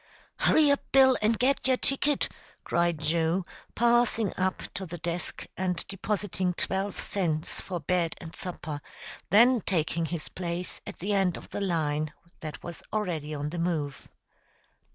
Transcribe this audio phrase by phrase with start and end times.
[0.39, 2.27] "Hurry up, Bill, and get yer ticket,"
[2.63, 8.81] cried Joe, passing up to the desk, and depositing twelve cents for bed and supper,
[9.29, 13.59] then taking his place at the end of the line that was already on the
[13.59, 14.07] move.